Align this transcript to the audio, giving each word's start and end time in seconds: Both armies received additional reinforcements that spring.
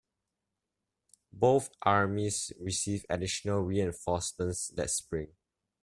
Both 1.31 1.69
armies 1.83 2.51
received 2.59 3.05
additional 3.07 3.59
reinforcements 3.61 4.69
that 4.69 4.89
spring. 4.89 5.35